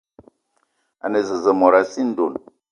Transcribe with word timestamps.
A 1.03 1.05
ne 1.09 1.19
zeze 1.27 1.51
mot 1.59 1.73
a 1.79 1.81
sii 1.91 2.07
ndonn 2.09 2.35